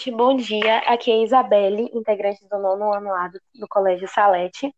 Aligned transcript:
gente, 0.00 0.10
bom 0.10 0.34
dia. 0.34 0.78
Aqui 0.86 1.10
é 1.10 1.22
Isabelle, 1.22 1.90
integrante 1.92 2.46
do 2.48 2.58
nono 2.58 2.92
ano 2.94 3.12
A 3.14 3.28
do, 3.28 3.40
do 3.54 3.68
Colégio 3.68 4.08
Salete. 4.08 4.74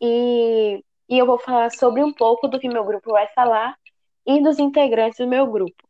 E, 0.00 0.84
e 1.08 1.18
eu 1.18 1.24
vou 1.24 1.38
falar 1.38 1.70
sobre 1.70 2.02
um 2.04 2.12
pouco 2.12 2.46
do 2.46 2.58
que 2.60 2.68
meu 2.68 2.84
grupo 2.84 3.12
vai 3.12 3.26
falar 3.28 3.74
e 4.26 4.42
dos 4.42 4.58
integrantes 4.58 5.18
do 5.18 5.26
meu 5.26 5.46
grupo. 5.46 5.82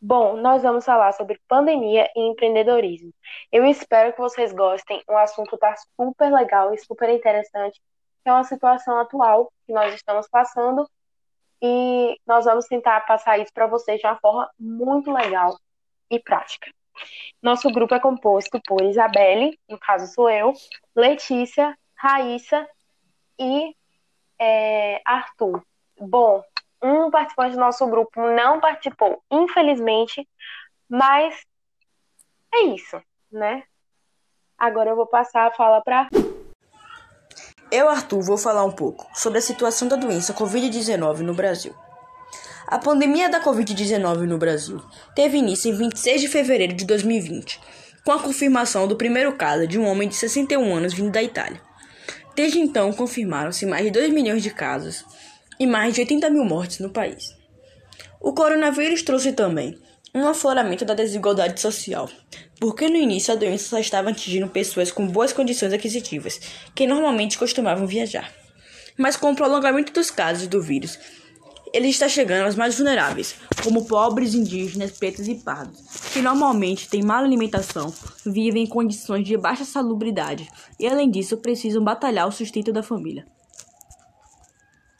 Bom, 0.00 0.36
nós 0.36 0.62
vamos 0.62 0.84
falar 0.84 1.12
sobre 1.12 1.40
pandemia 1.48 2.08
e 2.14 2.20
empreendedorismo. 2.30 3.12
Eu 3.50 3.66
espero 3.66 4.12
que 4.12 4.20
vocês 4.20 4.52
gostem. 4.52 5.02
O 5.08 5.16
assunto 5.16 5.56
está 5.56 5.74
super 5.96 6.32
legal 6.32 6.72
e 6.72 6.78
super 6.78 7.08
interessante. 7.10 7.80
É 8.24 8.32
uma 8.32 8.44
situação 8.44 8.98
atual 8.98 9.52
que 9.66 9.72
nós 9.72 9.92
estamos 9.94 10.28
passando 10.28 10.88
e 11.60 12.16
nós 12.26 12.44
vamos 12.44 12.66
tentar 12.66 13.00
passar 13.00 13.38
isso 13.38 13.52
para 13.52 13.66
vocês 13.66 14.00
de 14.00 14.06
uma 14.06 14.18
forma 14.20 14.48
muito 14.58 15.10
legal 15.12 15.58
e 16.10 16.20
prática. 16.20 16.70
Nosso 17.42 17.70
grupo 17.70 17.94
é 17.94 18.00
composto 18.00 18.60
por 18.66 18.82
Isabelle, 18.82 19.58
no 19.68 19.78
caso 19.78 20.12
sou 20.12 20.28
eu, 20.28 20.52
Letícia, 20.94 21.76
Raíssa 21.94 22.68
e 23.38 23.74
é, 24.38 25.00
Arthur. 25.04 25.62
Bom, 25.98 26.42
um 26.82 27.10
participante 27.10 27.54
do 27.54 27.60
nosso 27.60 27.86
grupo 27.86 28.20
não 28.20 28.60
participou, 28.60 29.22
infelizmente, 29.30 30.26
mas 30.88 31.44
é 32.52 32.62
isso, 32.62 33.00
né? 33.30 33.62
Agora 34.58 34.90
eu 34.90 34.96
vou 34.96 35.06
passar 35.06 35.46
a 35.46 35.50
fala 35.52 35.80
para. 35.82 36.08
Eu, 37.70 37.88
Arthur, 37.88 38.22
vou 38.22 38.36
falar 38.36 38.64
um 38.64 38.72
pouco 38.72 39.06
sobre 39.14 39.38
a 39.38 39.42
situação 39.42 39.88
da 39.88 39.96
doença 39.96 40.34
Covid-19 40.34 41.20
no 41.20 41.34
Brasil. 41.34 41.74
A 42.70 42.78
pandemia 42.78 43.28
da 43.28 43.42
Covid-19 43.42 44.28
no 44.28 44.38
Brasil 44.38 44.80
teve 45.12 45.36
início 45.36 45.68
em 45.68 45.76
26 45.76 46.20
de 46.20 46.28
fevereiro 46.28 46.72
de 46.72 46.84
2020, 46.84 47.58
com 48.04 48.12
a 48.12 48.22
confirmação 48.22 48.86
do 48.86 48.94
primeiro 48.94 49.34
caso 49.36 49.66
de 49.66 49.76
um 49.76 49.84
homem 49.86 50.08
de 50.08 50.14
61 50.14 50.76
anos 50.76 50.94
vindo 50.94 51.10
da 51.10 51.20
Itália. 51.20 51.60
Desde 52.36 52.60
então, 52.60 52.92
confirmaram-se 52.92 53.66
mais 53.66 53.84
de 53.84 53.90
2 53.90 54.12
milhões 54.12 54.40
de 54.40 54.50
casos 54.50 55.04
e 55.58 55.66
mais 55.66 55.94
de 55.94 56.02
80 56.02 56.30
mil 56.30 56.44
mortes 56.44 56.78
no 56.78 56.90
país. 56.90 57.34
O 58.20 58.32
coronavírus 58.32 59.02
trouxe 59.02 59.32
também 59.32 59.76
um 60.14 60.28
afloramento 60.28 60.84
da 60.84 60.94
desigualdade 60.94 61.60
social, 61.60 62.08
porque 62.60 62.88
no 62.88 62.96
início 62.96 63.34
a 63.34 63.36
doença 63.36 63.68
só 63.68 63.80
estava 63.80 64.10
atingindo 64.10 64.46
pessoas 64.46 64.92
com 64.92 65.08
boas 65.08 65.32
condições 65.32 65.72
aquisitivas, 65.72 66.40
que 66.72 66.86
normalmente 66.86 67.36
costumavam 67.36 67.88
viajar. 67.88 68.32
Mas 68.96 69.16
com 69.16 69.32
o 69.32 69.36
prolongamento 69.36 69.92
dos 69.92 70.08
casos 70.08 70.46
do 70.46 70.62
vírus, 70.62 70.98
ele 71.72 71.88
está 71.88 72.08
chegando 72.08 72.46
aos 72.46 72.56
mais 72.56 72.76
vulneráveis, 72.76 73.36
como 73.62 73.86
pobres, 73.86 74.34
indígenas, 74.34 74.92
pretos 74.92 75.28
e 75.28 75.36
pardos, 75.36 75.80
que 76.12 76.20
normalmente 76.20 76.88
têm 76.88 77.02
má 77.02 77.18
alimentação, 77.18 77.92
vivem 78.26 78.64
em 78.64 78.66
condições 78.66 79.24
de 79.24 79.36
baixa 79.36 79.64
salubridade 79.64 80.48
e, 80.78 80.86
além 80.86 81.10
disso, 81.10 81.36
precisam 81.36 81.82
batalhar 81.82 82.26
o 82.26 82.32
sustento 82.32 82.72
da 82.72 82.82
família. 82.82 83.26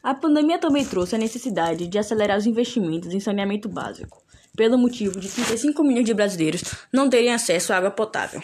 A 0.03 0.15
pandemia 0.15 0.59
também 0.59 0.85
trouxe 0.85 1.15
a 1.15 1.19
necessidade 1.19 1.87
de 1.87 1.99
acelerar 1.99 2.39
os 2.39 2.47
investimentos 2.47 3.13
em 3.13 3.21
saneamento 3.21 3.69
básico, 3.69 4.23
pelo 4.57 4.79
motivo 4.79 5.21
de 5.21 5.29
35 5.29 5.83
milhões 5.83 6.07
de 6.07 6.15
brasileiros 6.15 6.63
não 6.93 7.11
terem 7.11 7.33
acesso 7.33 7.73
à 7.73 7.77
água 7.77 7.91
potável, 7.91 8.41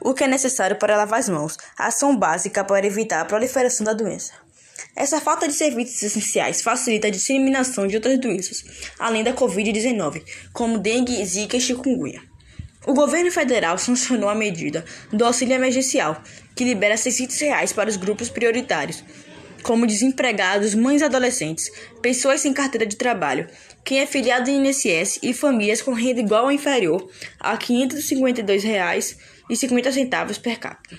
o 0.00 0.14
que 0.14 0.24
é 0.24 0.28
necessário 0.28 0.76
para 0.76 0.96
lavar 0.96 1.20
as 1.20 1.28
mãos, 1.28 1.56
ação 1.78 2.16
básica 2.16 2.64
para 2.64 2.86
evitar 2.86 3.20
a 3.20 3.24
proliferação 3.24 3.84
da 3.84 3.92
doença. 3.92 4.45
Essa 4.94 5.20
falta 5.20 5.46
de 5.46 5.54
serviços 5.54 6.02
essenciais 6.02 6.62
facilita 6.62 7.08
a 7.08 7.10
disseminação 7.10 7.86
de 7.86 7.96
outras 7.96 8.18
doenças, 8.18 8.64
além 8.98 9.22
da 9.22 9.32
Covid-19, 9.32 10.22
como 10.52 10.78
dengue, 10.78 11.24
zika 11.24 11.56
e 11.56 11.60
chikungunya. 11.60 12.22
O 12.86 12.94
governo 12.94 13.30
federal 13.32 13.78
sancionou 13.78 14.28
a 14.28 14.34
medida 14.34 14.84
do 15.12 15.24
auxílio 15.24 15.54
emergencial, 15.54 16.22
que 16.54 16.64
libera 16.64 16.96
600 16.96 17.38
reais 17.40 17.72
para 17.72 17.90
os 17.90 17.96
grupos 17.96 18.28
prioritários, 18.28 19.02
como 19.66 19.86
desempregados, 19.86 20.74
mães 20.76 21.02
adolescentes, 21.02 21.68
pessoas 22.00 22.40
sem 22.40 22.52
carteira 22.52 22.86
de 22.86 22.94
trabalho, 22.94 23.48
quem 23.84 23.98
é 23.98 24.06
filiado 24.06 24.48
em 24.48 24.64
INSS 24.64 25.18
e 25.20 25.34
famílias 25.34 25.82
com 25.82 25.92
renda 25.92 26.20
igual 26.20 26.44
ou 26.44 26.52
inferior 26.52 27.10
a 27.40 27.54
R$ 27.54 27.58
552,50 27.58 30.40
per 30.40 30.60
capita. 30.60 30.96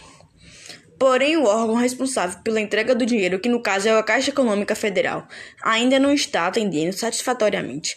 Porém, 1.00 1.38
o 1.38 1.44
órgão 1.44 1.76
responsável 1.76 2.40
pela 2.44 2.60
entrega 2.60 2.96
do 2.96 3.06
dinheiro, 3.06 3.40
que 3.40 3.48
no 3.48 3.62
caso 3.62 3.88
é 3.88 3.98
a 3.98 4.02
Caixa 4.02 4.32
Econômica 4.32 4.74
Federal, 4.74 5.28
ainda 5.62 6.00
não 6.00 6.12
está 6.12 6.48
atendendo 6.48 6.92
satisfatoriamente, 6.94 7.96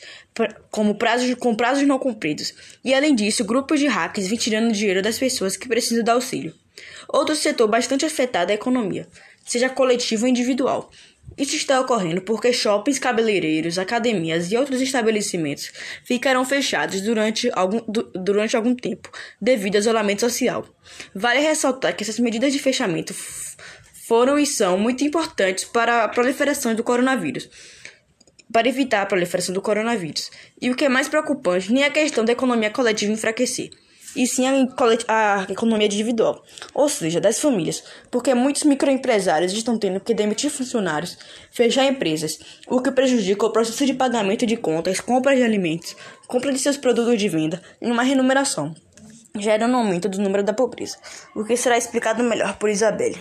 como 0.71 0.95
prazos, 0.95 1.35
com 1.35 1.55
prazos 1.55 1.87
não 1.87 1.99
cumpridos, 1.99 2.53
e 2.85 2.93
além 2.93 3.15
disso, 3.15 3.45
grupos 3.45 3.81
de 3.81 3.87
hackers 3.87 4.29
vêm 4.29 4.39
tirando 4.39 4.73
dinheiro 4.73 5.01
das 5.01 5.19
pessoas 5.19 5.57
que 5.57 5.69
precisam 5.69 6.05
de 6.05 6.11
auxílio. 6.11 6.55
Outro 7.09 7.35
setor 7.35 7.69
bastante 7.69 8.05
afetado 8.05 8.51
é 8.51 8.55
a 8.55 8.57
economia, 8.57 9.09
seja 9.45 9.69
coletivo 9.69 10.25
ou 10.25 10.29
individual, 10.29 10.91
isso 11.37 11.57
está 11.57 11.81
ocorrendo 11.81 12.21
porque 12.23 12.53
shoppings, 12.53 12.99
cabeleireiros, 12.99 13.79
academias 13.79 14.51
e 14.51 14.57
outros 14.57 14.81
estabelecimentos 14.81 15.73
ficarão 16.05 16.45
fechados 16.45 17.01
durante 17.01 17.51
algum, 17.55 17.81
durante 18.15 18.57
algum 18.57 18.75
tempo, 18.75 19.11
devido 19.41 19.77
ao 19.77 19.81
isolamento 19.81 20.21
social. 20.21 20.67
Vale 21.15 21.41
ressaltar 21.41 21.97
que 21.97 22.03
essas 22.03 22.19
medidas 22.19 22.53
de 22.53 22.59
fechamento 22.59 23.15
foram 23.15 24.39
e 24.39 24.47
são 24.47 24.77
muito 24.77 25.05
importantes 25.05 25.65
para 25.65 26.05
a 26.05 26.09
proliferação 26.09 26.75
do 26.75 26.85
coronavírus. 26.85 27.49
Para 28.53 28.69
evitar 28.69 29.03
a 29.03 29.07
proliferação 29.07 29.55
do 29.55 29.63
coronavírus. 29.63 30.31
E 30.61 30.71
o 30.71 30.75
que 30.75 30.85
é 30.85 30.89
mais 30.89 31.09
preocupante 31.09 31.73
nem 31.73 31.85
a 31.85 31.91
questão 31.91 32.25
da 32.25 32.33
economia 32.33 32.71
coletiva 32.71 33.13
enfraquecer 33.13 33.71
e 34.17 34.27
sim 34.27 34.47
a, 34.47 35.41
a 35.41 35.53
economia 35.53 35.87
individual, 35.87 36.43
ou 36.75 36.89
seja, 36.89 37.21
das 37.21 37.41
famílias, 37.41 37.85
porque 38.11 38.35
muitos 38.35 38.65
microempresários 38.65 39.53
estão 39.53 39.79
tendo 39.79 40.01
que 40.01 40.15
demitir 40.15 40.51
funcionários, 40.51 41.19
fechar 41.51 41.85
empresas, 41.85 42.39
o 42.69 42.81
que 42.81 42.91
prejudica 42.91 43.47
o 43.47 43.53
processo 43.53 43.87
de 43.87 43.95
pagamento 43.95 44.47
de 44.47 44.57
contas, 44.57 45.01
compra 45.01 45.35
de 45.35 45.43
alimentos, 45.43 45.97
compra 46.27 46.53
de 46.53 46.59
seus 46.59 46.77
produtos 46.77 47.19
de 47.19 47.29
venda 47.29 47.63
e 47.81 47.91
uma 47.91 48.03
remuneração, 48.03 48.75
gerando 49.39 49.75
um 49.75 49.79
aumento 49.79 50.09
do 50.09 50.21
número 50.21 50.43
da 50.43 50.53
pobreza, 50.53 50.99
o 51.35 51.45
que 51.45 51.57
será 51.57 51.79
explicado 51.79 52.23
melhor 52.23 52.57
por 52.57 52.69
Isabelle. 52.69 53.21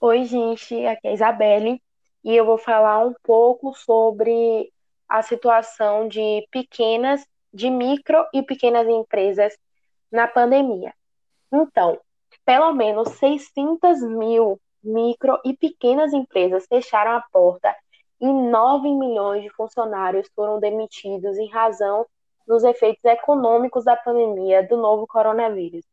Oi, 0.00 0.24
gente, 0.24 0.86
aqui 0.86 1.08
é 1.08 1.10
a 1.10 1.14
Isabelle 1.14 1.82
e 2.24 2.36
eu 2.36 2.44
vou 2.44 2.58
falar 2.58 3.04
um 3.04 3.14
pouco 3.22 3.74
sobre 3.74 4.70
a 5.08 5.22
situação 5.22 6.08
de 6.08 6.46
pequenas 6.50 7.24
de 7.56 7.70
micro 7.70 8.22
e 8.34 8.42
pequenas 8.42 8.86
empresas 8.86 9.56
na 10.12 10.28
pandemia. 10.28 10.92
Então, 11.50 11.98
pelo 12.44 12.70
menos 12.74 13.08
600 13.12 14.02
mil 14.02 14.60
micro 14.84 15.40
e 15.42 15.56
pequenas 15.56 16.12
empresas 16.12 16.66
fecharam 16.66 17.12
a 17.12 17.24
porta 17.32 17.74
e 18.20 18.26
9 18.26 18.92
milhões 18.94 19.42
de 19.42 19.48
funcionários 19.50 20.28
foram 20.36 20.60
demitidos 20.60 21.38
em 21.38 21.48
razão 21.48 22.06
dos 22.46 22.62
efeitos 22.62 23.04
econômicos 23.04 23.84
da 23.84 23.96
pandemia 23.96 24.62
do 24.62 24.76
novo 24.76 25.06
coronavírus. 25.06 25.84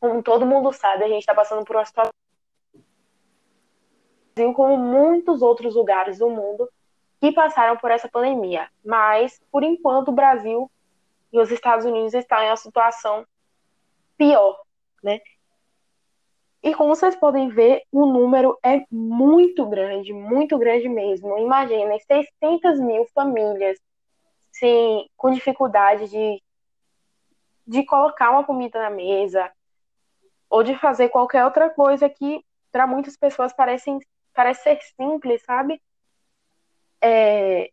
Como 0.00 0.22
todo 0.22 0.46
mundo 0.46 0.72
sabe, 0.72 1.04
a 1.04 1.08
gente 1.08 1.20
está 1.20 1.34
passando 1.34 1.64
por 1.64 1.76
uma 1.76 1.84
situação 1.84 2.10
como 4.54 4.76
muitos 4.78 5.42
outros 5.42 5.74
lugares 5.74 6.18
do 6.18 6.28
mundo 6.28 6.68
que 7.24 7.32
passaram 7.32 7.74
por 7.78 7.90
essa 7.90 8.06
pandemia. 8.06 8.68
Mas, 8.84 9.40
por 9.50 9.62
enquanto, 9.62 10.08
o 10.08 10.12
Brasil 10.12 10.70
e 11.32 11.38
os 11.38 11.50
Estados 11.50 11.86
Unidos 11.86 12.12
estão 12.12 12.38
em 12.42 12.50
uma 12.50 12.56
situação 12.56 13.26
pior, 14.14 14.60
né? 15.02 15.22
E 16.62 16.74
como 16.74 16.94
vocês 16.94 17.16
podem 17.16 17.48
ver, 17.48 17.82
o 17.90 18.04
número 18.04 18.58
é 18.62 18.84
muito 18.90 19.64
grande, 19.64 20.12
muito 20.12 20.58
grande 20.58 20.86
mesmo. 20.86 21.38
Imaginem, 21.38 21.98
600 21.98 22.78
mil 22.80 23.06
famílias 23.14 23.78
sim, 24.52 25.08
com 25.16 25.30
dificuldade 25.30 26.10
de, 26.10 26.42
de 27.66 27.86
colocar 27.86 28.32
uma 28.32 28.44
comida 28.44 28.78
na 28.82 28.90
mesa 28.90 29.50
ou 30.50 30.62
de 30.62 30.76
fazer 30.76 31.08
qualquer 31.08 31.46
outra 31.46 31.70
coisa 31.70 32.06
que 32.06 32.44
para 32.70 32.86
muitas 32.86 33.16
pessoas 33.16 33.50
parecem, 33.54 33.98
parece 34.34 34.62
ser 34.62 34.78
simples, 34.94 35.42
sabe? 35.42 35.80
É, 37.06 37.70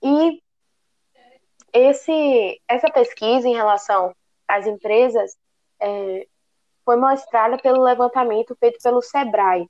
e 0.00 0.40
esse, 1.72 2.62
essa 2.68 2.88
pesquisa 2.88 3.48
em 3.48 3.54
relação 3.54 4.14
às 4.46 4.64
empresas 4.64 5.36
é, 5.80 6.28
foi 6.84 6.96
mostrada 6.96 7.58
pelo 7.58 7.82
levantamento 7.82 8.56
feito 8.60 8.78
pelo 8.80 9.02
SEBRAE. 9.02 9.68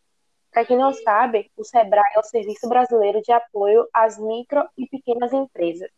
Para 0.51 0.67
quem 0.67 0.77
não 0.77 0.93
sabe, 0.93 1.51
o 1.57 1.65
SEBRAE 1.65 2.13
é 2.15 2.19
o 2.19 2.25
Serviço 2.25 2.69
Brasileiro 2.69 3.23
de 3.23 3.33
Apoio 3.33 3.89
às 3.91 4.19
Micro 4.19 4.69
e 4.77 4.87
Pequenas 4.87 5.33
Empresas. 5.33 5.91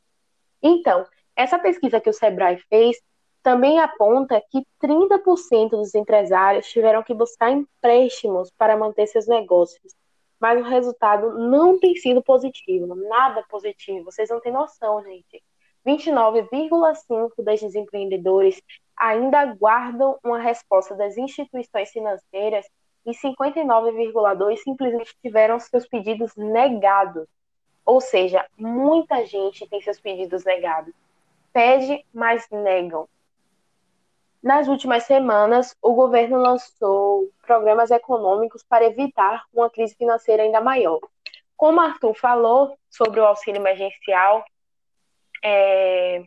Então, 0.63 1.05
essa 1.35 1.59
pesquisa 1.59 2.01
que 2.01 2.11
o 2.11 2.13
SEBRAE 2.13 2.59
fez 2.69 3.03
também 3.43 3.81
aponta 3.81 4.41
que 4.49 4.65
30% 4.81 5.71
dos 5.71 5.93
empresários 5.97 6.69
tiveram 6.69 7.03
que 7.03 7.15
buscar 7.15 7.51
empréstimos 7.51 8.49
para 8.57 8.77
manter 8.77 9.09
seus 9.09 9.27
negócios 9.27 9.93
mas 10.43 10.61
o 10.61 10.69
resultado 10.69 11.39
não 11.39 11.79
tem 11.79 11.95
sido 11.95 12.21
positivo, 12.21 12.97
nada 12.97 13.45
positivo. 13.49 14.07
Vocês 14.07 14.29
não 14.29 14.41
têm 14.41 14.51
noção, 14.51 15.01
gente. 15.05 15.41
29,5% 15.87 17.45
desses 17.45 17.77
empreendedores 17.77 18.61
ainda 18.97 19.45
guardam 19.55 20.19
uma 20.25 20.41
resposta 20.41 20.97
das 20.97 21.17
instituições 21.17 21.93
financeiras 21.93 22.67
e 23.07 23.13
59,2% 23.13 24.57
simplesmente 24.57 25.15
tiveram 25.23 25.61
seus 25.61 25.87
pedidos 25.87 26.35
negados. 26.35 27.29
Ou 27.87 28.01
seja, 28.01 28.45
muita 28.59 29.25
gente 29.25 29.69
tem 29.69 29.81
seus 29.81 30.01
pedidos 30.01 30.45
negados. 30.45 30.93
Pede, 31.53 32.05
mas 32.13 32.49
negam. 32.51 33.09
Nas 34.43 34.67
últimas 34.67 35.05
semanas, 35.05 35.77
o 35.81 35.95
governo 35.95 36.37
lançou 36.37 37.31
programas 37.47 37.93
econômicos 37.93 38.65
para 38.65 38.85
evitar 38.85 39.45
uma 39.53 39.71
crise 39.71 39.95
financeira 39.95 40.43
ainda 40.43 40.61
maior. 40.61 40.99
Como 41.57 41.81
Arthur 41.81 42.13
falou 42.15 42.77
sobre 42.91 43.21
o 43.21 43.25
auxílio 43.25 43.61
emergencial, 43.61 44.45
é, 45.45 46.25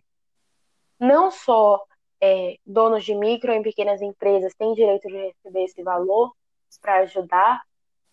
não 0.98 1.30
só 1.30 1.84
é, 2.22 2.58
donos 2.66 3.04
de 3.04 3.14
micro 3.14 3.52
e 3.52 3.62
pequenas 3.62 4.02
empresas 4.02 4.56
têm 4.56 4.74
direito 4.74 5.10
de 5.10 5.18
receber 5.18 5.66
esse 5.66 5.84
valor 5.84 6.34
para 6.82 7.00
ajudar, 7.00 7.62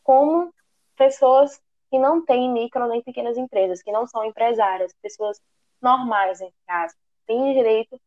como 0.02 0.52
pessoas 0.96 1.60
que 1.90 1.98
não 1.98 2.24
têm 2.24 2.50
micro 2.50 2.88
nem 2.88 3.02
pequenas 3.02 3.36
empresas, 3.36 3.82
que 3.82 3.92
não 3.92 4.06
são 4.08 4.24
empresárias, 4.24 4.92
pessoas 5.00 5.40
normais, 5.80 6.40
em 6.40 6.52
casa, 6.66 6.94
têm 7.24 7.54
direito 7.54 8.00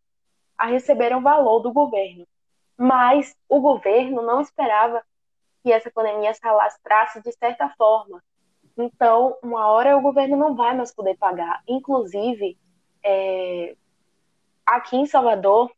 a 0.57 0.67
receber 0.67 1.15
um 1.15 1.21
valor 1.21 1.59
do 1.59 1.71
governo. 1.71 2.27
Mas 2.77 3.35
o 3.47 3.59
governo 3.59 4.21
não 4.21 4.41
esperava 4.41 5.03
que 5.63 5.71
essa 5.71 5.89
pandemia 5.89 6.33
se 6.33 6.45
alastrasse 6.45 7.21
de 7.21 7.31
certa 7.31 7.69
forma. 7.77 8.23
Então, 8.77 9.37
uma 9.41 9.67
hora 9.67 9.97
o 9.97 10.01
governo 10.01 10.35
não 10.35 10.55
vai 10.55 10.75
mais 10.75 10.93
poder 10.93 11.17
pagar. 11.17 11.61
Inclusive, 11.67 12.57
é, 13.03 13.75
aqui 14.65 14.97
em 14.97 15.05
Salvador, 15.05 15.71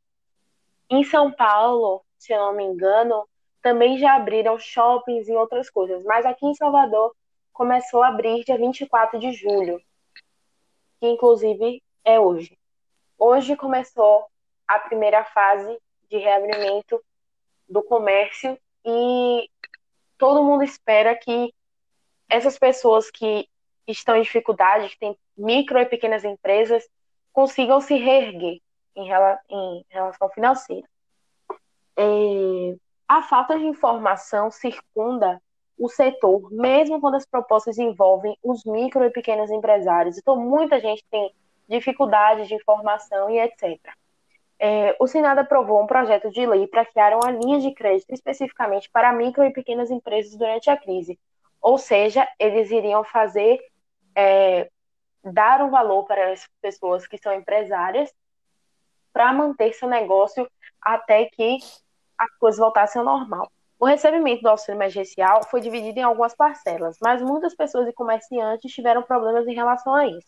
em 0.89 1.03
São 1.03 1.31
Paulo, 1.31 2.03
se 2.17 2.33
eu 2.33 2.39
não 2.39 2.53
me 2.53 2.63
engano, 2.63 3.27
também 3.61 3.97
já 3.97 4.15
abriram 4.15 4.57
shoppings 4.57 5.27
e 5.27 5.35
outras 5.35 5.69
coisas. 5.69 6.03
Mas 6.03 6.25
aqui 6.25 6.45
em 6.45 6.55
Salvador 6.55 7.15
começou 7.53 8.01
a 8.01 8.07
abrir 8.07 8.43
dia 8.43 8.57
24 8.57 9.19
de 9.19 9.31
julho, 9.33 9.79
que 10.99 11.07
inclusive 11.07 11.83
é 12.03 12.19
hoje. 12.19 12.57
Hoje 13.17 13.55
começou 13.55 14.25
a 14.67 14.79
primeira 14.79 15.23
fase 15.23 15.77
de 16.09 16.17
reabrimento 16.17 17.01
do 17.67 17.83
comércio 17.83 18.57
e 18.85 19.49
todo 20.17 20.43
mundo 20.43 20.63
espera 20.63 21.15
que 21.15 21.53
essas 22.29 22.57
pessoas 22.57 23.09
que 23.09 23.47
estão 23.87 24.15
em 24.15 24.21
dificuldade, 24.21 24.89
que 24.89 24.99
têm 24.99 25.17
micro 25.37 25.79
e 25.79 25.85
pequenas 25.85 26.23
empresas, 26.23 26.87
consigam 27.31 27.79
se 27.79 27.95
reerguer 27.95 28.59
em, 28.95 29.85
relação 29.89 30.29
financeira. 30.29 30.87
É, 31.95 32.75
a 33.07 33.21
falta 33.23 33.57
de 33.57 33.65
informação 33.65 34.51
circunda 34.51 35.41
o 35.77 35.87
setor, 35.87 36.51
mesmo 36.51 36.99
quando 36.99 37.15
as 37.15 37.25
propostas 37.25 37.77
envolvem 37.77 38.35
os 38.41 38.65
micro 38.65 39.03
e 39.05 39.11
pequenos 39.11 39.51
empresários. 39.51 40.17
Então, 40.17 40.35
muita 40.35 40.79
gente 40.79 41.05
tem 41.09 41.33
dificuldade 41.69 42.47
de 42.47 42.55
informação 42.55 43.29
e 43.29 43.39
etc. 43.39 43.79
É, 44.59 44.95
o 44.99 45.05
Senado 45.05 45.39
aprovou 45.39 45.83
um 45.83 45.87
projeto 45.87 46.31
de 46.31 46.45
lei 46.45 46.65
para 46.67 46.85
criar 46.85 47.13
uma 47.15 47.31
linha 47.31 47.59
de 47.59 47.71
crédito 47.73 48.11
especificamente 48.11 48.89
para 48.89 49.13
micro 49.13 49.43
e 49.43 49.53
pequenas 49.53 49.91
empresas 49.91 50.35
durante 50.35 50.69
a 50.69 50.77
crise. 50.77 51.19
Ou 51.61 51.77
seja, 51.77 52.27
eles 52.39 52.71
iriam 52.71 53.03
fazer, 53.03 53.59
é, 54.15 54.69
dar 55.23 55.61
um 55.61 55.69
valor 55.69 56.05
para 56.05 56.31
as 56.31 56.47
pessoas 56.61 57.05
que 57.07 57.17
são 57.17 57.33
empresárias 57.33 58.11
para 59.13 59.31
manter 59.33 59.73
seu 59.73 59.87
negócio 59.87 60.49
até 60.81 61.25
que 61.25 61.57
as 62.17 62.31
coisas 62.37 62.59
voltassem 62.59 62.99
ao 62.99 63.05
normal. 63.05 63.51
O 63.79 63.85
recebimento 63.85 64.41
do 64.41 64.49
auxílio 64.49 64.77
emergencial 64.77 65.43
foi 65.43 65.61
dividido 65.61 65.99
em 65.99 66.03
algumas 66.03 66.35
parcelas, 66.35 66.97
mas 66.99 67.21
muitas 67.21 67.53
pessoas 67.55 67.87
e 67.87 67.93
comerciantes 67.93 68.73
tiveram 68.73 69.03
problemas 69.03 69.47
em 69.47 69.53
relação 69.53 69.93
a 69.93 70.07
isso. 70.07 70.27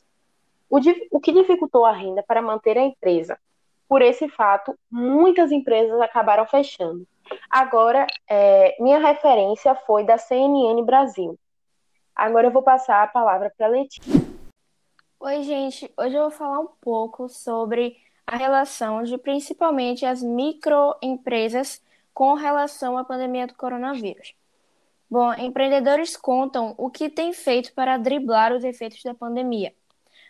O, 0.70 0.80
o 1.12 1.20
que 1.20 1.32
dificultou 1.32 1.84
a 1.84 1.92
renda 1.92 2.22
para 2.22 2.44
manter 2.44 2.78
a 2.78 2.84
empresa 2.84 3.40
por 3.90 4.04
esse 4.04 4.30
fato, 4.30 4.78
muitas 4.90 5.52
empresas 5.52 6.00
acabaram 6.00 6.46
fechando. 6.46 7.08
Agora, 7.50 8.06
é, 8.30 8.78
minha 8.80 9.00
referência 9.00 9.74
foi 9.74 10.04
da 10.04 10.16
CNN 10.16 10.84
Brasil. 10.84 11.38
Agora 12.16 12.48
eu 12.48 12.52
vou 12.52 12.62
passar 12.62 13.04
a 13.04 13.08
palavra 13.08 13.52
para 13.58 13.66
a 13.66 13.70
Letícia. 13.70 14.14
Oi, 15.20 15.42
gente. 15.42 15.92
Hoje 15.98 16.16
eu 16.16 16.22
vou 16.22 16.32
falar 16.32 16.60
um 16.60 16.70
pouco 16.80 17.28
sobre 17.28 17.98
a 18.28 18.38
relação 18.38 19.02
de 19.02 19.18
principalmente 19.18 20.06
as 20.06 20.22
microempresas 20.22 21.82
com 22.14 22.36
relação 22.36 22.96
à 22.96 23.04
pandemia 23.04 23.48
do 23.48 23.56
coronavírus. 23.56 24.36
Bom, 25.10 25.34
empreendedores 25.34 26.16
contam 26.16 26.76
o 26.78 26.92
que 26.92 27.10
têm 27.10 27.34
feito 27.34 27.74
para 27.74 27.98
driblar 27.98 28.54
os 28.54 28.64
efeitos 28.64 29.02
da 29.02 29.16
pandemia. 29.16 29.74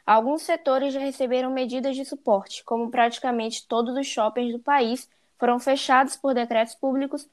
Alguns 0.06 0.42
setores 0.42 0.94
já 0.94 1.00
receberam 1.00 1.52
medidas 1.52 1.96
de 1.96 2.04
suporte, 2.06 2.64
como 2.64 2.90
praticamente 2.90 3.68
todos 3.68 3.96
os 3.96 4.08
shoppings 4.08 4.54
do 4.54 4.60
país 4.60 5.10
foram 5.38 5.60
fechados 5.60 6.16
por 6.18 6.34
decretos 6.34 6.76
públicos, 6.76 7.28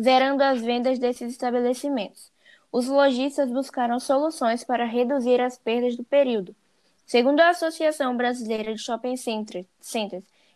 zerando 0.00 0.42
as 0.42 0.60
vendas 0.60 0.98
desses 0.98 1.30
estabelecimentos. 1.32 2.32
Os 2.72 2.88
lojistas 2.88 3.50
buscaram 3.50 4.00
soluções 4.00 4.64
para 4.64 4.86
reduzir 4.86 5.40
as 5.40 5.58
perdas 5.58 5.96
do 5.96 6.04
período. 6.04 6.56
Segundo 7.04 7.40
a 7.40 7.50
Associação 7.50 8.16
Brasileira 8.16 8.72
de 8.74 8.80
Shopping 8.80 9.16
Centers, 9.16 9.66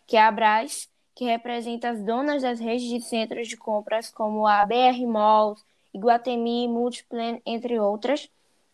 que 0.07 0.17
é 0.17 0.21
a 0.21 0.27
Abras, 0.27 0.89
que 1.13 1.25
representa 1.25 1.89
as 1.89 2.01
donas 2.01 2.41
das 2.41 2.59
redes 2.59 2.87
de 2.87 3.01
centros 3.01 3.47
de 3.47 3.57
compras 3.57 4.09
como 4.09 4.47
a 4.47 4.65
BR 4.65 5.05
Malls, 5.07 5.63
Iguatemi, 5.93 6.67
Multiplan, 6.67 7.39
entre 7.45 7.79
outras, 7.79 8.29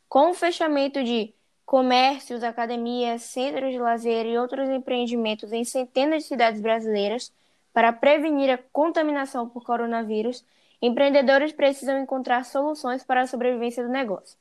com 0.08 0.32
o 0.32 0.34
fechamento 0.34 1.04
de 1.04 1.34
comércios, 1.66 2.44
academias, 2.44 3.24
centros 3.24 3.72
de 3.72 3.80
lazer 3.80 4.26
e 4.26 4.38
outros 4.38 4.70
empreendimentos 4.70 5.52
em 5.52 5.64
centenas 5.64 6.24
de 6.24 6.30
cidades 6.30 6.62
brasileiras 6.62 7.32
para 7.74 7.92
prevenir 7.92 8.50
a 8.52 8.58
contaminação 8.72 9.50
por 9.50 9.64
coronavírus, 9.64 10.46
empreendedores 10.82 11.52
precisam 11.52 11.98
encontrar 12.00 12.46
soluções 12.46 13.04
para 13.04 13.22
a 13.22 13.28
sobrevivência 13.28 13.84
do 13.84 13.90
negócio. 13.90 14.38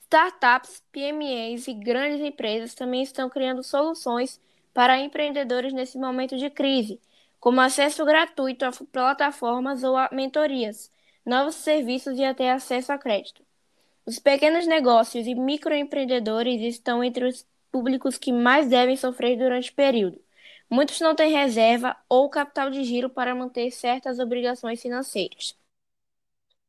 Startups, 0.00 0.82
PMEs 0.92 1.66
e 1.66 1.74
grandes 1.74 2.20
empresas 2.20 2.74
também 2.74 3.02
estão 3.02 3.28
criando 3.28 3.62
soluções 3.62 4.40
para 4.72 5.00
empreendedores 5.00 5.72
nesse 5.72 5.98
momento 5.98 6.36
de 6.36 6.48
crise, 6.48 7.00
como 7.40 7.60
acesso 7.60 8.04
gratuito 8.04 8.64
a 8.64 8.70
plataformas 8.92 9.82
ou 9.82 9.96
a 9.96 10.08
mentorias, 10.12 10.92
novos 11.24 11.56
serviços 11.56 12.18
e 12.18 12.24
até 12.24 12.52
acesso 12.52 12.92
a 12.92 12.98
crédito. 12.98 13.45
Os 14.06 14.20
pequenos 14.20 14.66
negócios 14.68 15.26
e 15.26 15.34
microempreendedores 15.34 16.62
estão 16.62 17.02
entre 17.02 17.24
os 17.26 17.44
públicos 17.72 18.16
que 18.16 18.32
mais 18.32 18.68
devem 18.68 18.96
sofrer 18.96 19.36
durante 19.36 19.70
o 19.72 19.74
período. 19.74 20.20
Muitos 20.70 21.00
não 21.00 21.14
têm 21.14 21.32
reserva 21.32 21.96
ou 22.08 22.30
capital 22.30 22.70
de 22.70 22.84
giro 22.84 23.10
para 23.10 23.34
manter 23.34 23.70
certas 23.72 24.20
obrigações 24.20 24.80
financeiras. 24.80 25.56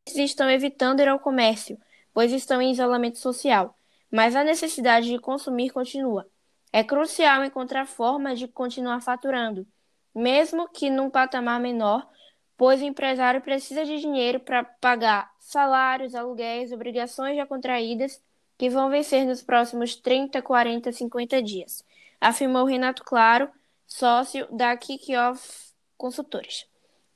Eles 0.07 0.31
estão 0.31 0.49
evitando 0.49 0.99
ir 1.01 1.07
ao 1.07 1.19
comércio, 1.19 1.79
pois 2.13 2.31
estão 2.31 2.61
em 2.61 2.71
isolamento 2.71 3.19
social, 3.19 3.75
mas 4.11 4.35
a 4.35 4.43
necessidade 4.43 5.07
de 5.07 5.19
consumir 5.19 5.69
continua. 5.69 6.27
É 6.73 6.83
crucial 6.83 7.43
encontrar 7.43 7.85
formas 7.85 8.39
de 8.39 8.47
continuar 8.47 9.01
faturando, 9.01 9.67
mesmo 10.13 10.67
que 10.69 10.89
num 10.89 11.09
patamar 11.09 11.59
menor, 11.59 12.09
pois 12.57 12.81
o 12.81 12.85
empresário 12.85 13.39
precisa 13.39 13.85
de 13.85 13.99
dinheiro 13.99 14.39
para 14.39 14.63
pagar 14.63 15.31
salários, 15.39 16.15
aluguéis, 16.15 16.71
obrigações 16.71 17.37
já 17.37 17.45
contraídas 17.45 18.21
que 18.57 18.69
vão 18.69 18.89
vencer 18.89 19.25
nos 19.25 19.43
próximos 19.43 19.95
30, 19.95 20.41
40, 20.41 20.91
50 20.91 21.41
dias, 21.43 21.85
afirmou 22.19 22.65
Renato 22.65 23.03
Claro, 23.03 23.47
sócio 23.85 24.47
da 24.51 24.75
Kick-Off 24.75 25.71
Consultores. 25.95 26.65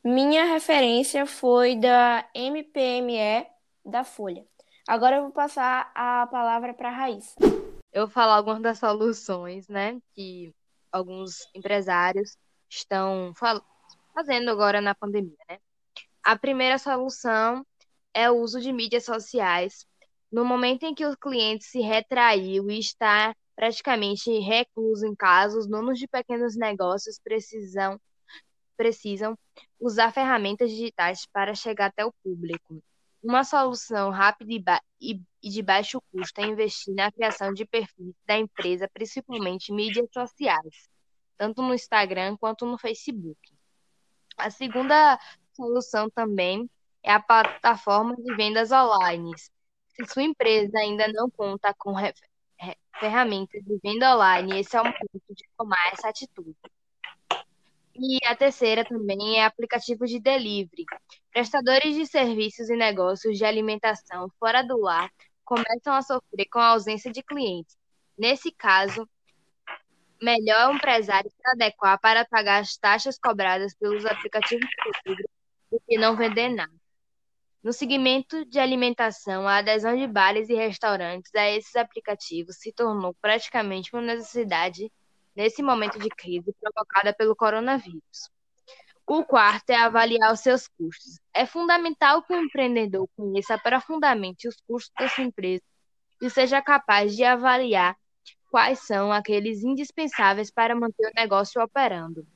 Minha 0.03 0.45
referência 0.45 1.25
foi 1.25 1.75
da 1.75 2.27
MPME 2.33 3.48
da 3.83 4.03
Folha. 4.03 4.45
Agora 4.88 5.17
eu 5.17 5.24
vou 5.24 5.31
passar 5.31 5.91
a 5.95 6.27
palavra 6.27 6.74
para 6.74 6.89
a 6.89 6.91
Raíssa. 6.91 7.36
Eu 7.91 8.05
vou 8.05 8.10
falar 8.13 8.36
algumas 8.36 8.62
das 8.62 8.79
soluções, 8.79 9.67
né, 9.67 10.00
que 10.13 10.53
alguns 10.91 11.48
empresários 11.53 12.38
estão 12.69 13.33
fazendo 14.13 14.49
agora 14.49 14.81
na 14.81 14.95
pandemia, 14.95 15.37
né? 15.49 15.59
A 16.23 16.37
primeira 16.37 16.77
solução 16.77 17.65
é 18.13 18.29
o 18.29 18.37
uso 18.37 18.59
de 18.61 18.71
mídias 18.71 19.05
sociais. 19.05 19.85
No 20.31 20.45
momento 20.45 20.83
em 20.83 20.93
que 20.93 21.05
o 21.05 21.17
cliente 21.17 21.65
se 21.65 21.81
retraiu 21.81 22.69
e 22.69 22.79
está 22.79 23.35
praticamente 23.55 24.31
recluso 24.39 25.05
em 25.05 25.15
casa, 25.15 25.57
os 25.57 25.67
donos 25.67 25.99
de 25.99 26.07
pequenos 26.07 26.55
negócios 26.55 27.19
precisam, 27.19 27.99
precisam 28.77 29.37
usar 29.79 30.11
ferramentas 30.11 30.69
digitais 30.69 31.25
para 31.25 31.53
chegar 31.53 31.87
até 31.87 32.05
o 32.05 32.13
público. 32.23 32.81
Uma 33.21 33.43
solução 33.43 34.09
rápida 34.09 34.81
e, 34.99 35.21
e 35.43 35.49
de 35.49 35.61
baixo 35.61 36.01
custo 36.11 36.41
é 36.41 36.45
investir 36.45 36.93
na 36.95 37.11
criação 37.11 37.53
de 37.53 37.65
perfis 37.65 38.15
da 38.25 38.37
empresa, 38.37 38.89
principalmente 38.91 39.71
mídias 39.71 40.07
sociais, 40.11 40.89
tanto 41.37 41.61
no 41.61 41.73
Instagram 41.73 42.35
quanto 42.37 42.65
no 42.65 42.79
Facebook. 42.79 43.37
A 44.38 44.50
segunda 44.50 45.19
solução 45.53 46.09
também 46.09 46.69
é 47.03 47.11
a 47.11 47.19
plataforma 47.19 48.15
de 48.15 48.35
vendas 48.35 48.71
online. 48.71 49.31
Se 49.89 50.05
sua 50.05 50.23
empresa 50.23 50.77
ainda 50.77 51.07
não 51.09 51.29
conta 51.29 51.73
com 51.77 51.93
ferramentas 53.00 53.63
de 53.63 53.79
venda 53.83 54.15
online, 54.15 54.59
esse 54.59 54.75
é 54.75 54.81
o 54.81 54.85
momento 54.85 55.23
de 55.29 55.43
tomar 55.57 55.91
essa 55.93 56.09
atitude. 56.09 56.55
E 57.95 58.19
a 58.25 58.35
terceira 58.35 58.85
também 58.85 59.38
é 59.38 59.45
aplicativo 59.45 60.05
de 60.05 60.19
delivery. 60.19 60.85
Prestadores 61.31 61.95
de 61.95 62.05
serviços 62.05 62.69
e 62.69 62.75
negócios 62.75 63.38
de 63.38 63.43
alimentação 63.43 64.29
fora 64.39 64.61
do 64.63 64.79
lar 64.79 65.11
começam 65.43 65.93
a 65.93 66.01
sofrer 66.01 66.47
com 66.50 66.59
a 66.59 66.67
ausência 66.67 67.11
de 67.11 67.21
clientes. 67.21 67.75
Nesse 68.17 68.51
caso, 68.51 69.07
melhor 70.21 70.69
o 70.69 70.75
empresário 70.75 71.29
se 71.29 71.51
adequar 71.51 71.99
para 71.99 72.25
pagar 72.25 72.61
as 72.61 72.77
taxas 72.77 73.17
cobradas 73.17 73.73
pelos 73.75 74.05
aplicativos 74.05 74.67
do 75.71 75.81
que 75.87 75.97
não 75.97 76.15
vender 76.15 76.49
nada. 76.49 76.71
No 77.63 77.71
segmento 77.71 78.43
de 78.45 78.59
alimentação, 78.59 79.47
a 79.47 79.57
adesão 79.57 79.95
de 79.95 80.07
bares 80.07 80.49
e 80.49 80.55
restaurantes 80.55 81.33
a 81.35 81.49
esses 81.49 81.75
aplicativos 81.75 82.57
se 82.57 82.71
tornou 82.71 83.15
praticamente 83.21 83.93
uma 83.93 84.01
necessidade 84.01 84.91
nesse 85.35 85.61
momento 85.61 85.99
de 85.99 86.09
crise 86.09 86.53
provocada 86.59 87.13
pelo 87.13 87.35
coronavírus. 87.35 88.29
O 89.05 89.23
quarto 89.23 89.69
é 89.69 89.75
avaliar 89.75 90.31
os 90.31 90.39
seus 90.39 90.67
custos. 90.67 91.19
É 91.33 91.45
fundamental 91.45 92.23
que 92.23 92.33
o 92.33 92.41
empreendedor 92.41 93.07
conheça 93.15 93.57
profundamente 93.57 94.47
os 94.47 94.55
custos 94.67 94.91
da 94.97 95.07
sua 95.07 95.23
empresa 95.23 95.63
e 96.21 96.29
seja 96.29 96.61
capaz 96.61 97.15
de 97.15 97.23
avaliar 97.23 97.95
quais 98.51 98.79
são 98.79 99.13
aqueles 99.13 99.63
indispensáveis 99.63 100.51
para 100.51 100.75
manter 100.75 101.08
o 101.08 101.13
negócio 101.15 101.63
operando. 101.63 102.27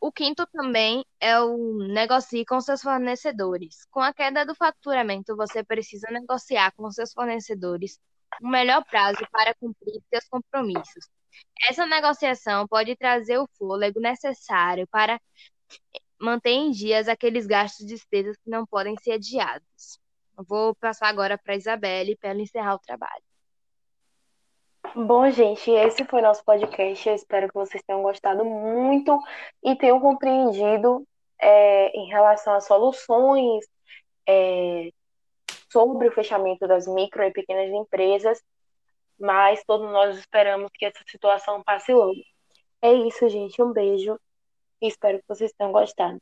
O 0.00 0.12
quinto 0.12 0.46
também 0.46 1.04
é 1.20 1.40
o 1.40 1.78
negocie 1.88 2.44
com 2.46 2.60
seus 2.60 2.80
fornecedores. 2.80 3.84
Com 3.90 4.00
a 4.00 4.14
queda 4.14 4.46
do 4.46 4.54
faturamento, 4.54 5.36
você 5.36 5.64
precisa 5.64 6.06
negociar 6.12 6.72
com 6.76 6.88
seus 6.92 7.12
fornecedores 7.12 7.98
o 8.40 8.48
melhor 8.48 8.84
prazo 8.84 9.18
para 9.32 9.52
cumprir 9.56 10.00
seus 10.08 10.28
compromissos. 10.28 11.08
Essa 11.68 11.84
negociação 11.84 12.68
pode 12.68 12.94
trazer 12.94 13.38
o 13.38 13.48
fôlego 13.58 13.98
necessário 13.98 14.86
para 14.86 15.20
manter 16.20 16.50
em 16.50 16.70
dias 16.70 17.08
aqueles 17.08 17.46
gastos 17.48 17.80
e 17.80 17.86
despesas 17.86 18.36
que 18.36 18.48
não 18.48 18.64
podem 18.64 18.96
ser 18.98 19.12
adiados. 19.12 19.98
vou 20.36 20.76
passar 20.76 21.08
agora 21.08 21.36
para 21.36 21.54
a 21.54 21.56
Isabelle 21.56 22.16
para 22.16 22.30
ela 22.30 22.40
encerrar 22.42 22.76
o 22.76 22.78
trabalho. 22.78 23.27
Bom, 24.94 25.30
gente, 25.30 25.70
esse 25.70 26.04
foi 26.04 26.20
nosso 26.22 26.44
podcast. 26.44 27.08
Eu 27.08 27.14
espero 27.14 27.48
que 27.48 27.54
vocês 27.54 27.82
tenham 27.86 28.02
gostado 28.02 28.44
muito 28.44 29.18
e 29.62 29.76
tenham 29.76 30.00
compreendido 30.00 31.06
é, 31.40 31.88
em 31.96 32.08
relação 32.08 32.54
às 32.54 32.66
soluções 32.66 33.64
é, 34.28 34.90
sobre 35.70 36.08
o 36.08 36.12
fechamento 36.12 36.66
das 36.66 36.86
micro 36.86 37.22
e 37.24 37.30
pequenas 37.32 37.70
empresas 37.70 38.42
mas 39.18 39.64
todos 39.64 39.90
nós 39.90 40.16
esperamos 40.16 40.70
que 40.72 40.84
essa 40.84 41.02
situação 41.06 41.62
passe 41.62 41.92
logo. 41.92 42.20
É 42.80 42.92
isso, 42.92 43.28
gente. 43.28 43.60
Um 43.60 43.72
beijo 43.72 44.18
espero 44.80 45.18
que 45.18 45.24
vocês 45.28 45.52
tenham 45.52 45.72
gostado. 45.72 46.20